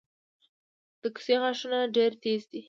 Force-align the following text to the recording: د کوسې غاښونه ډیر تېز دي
د 1.01 1.03
کوسې 1.15 1.35
غاښونه 1.41 1.79
ډیر 1.95 2.11
تېز 2.23 2.41
دي 2.51 2.59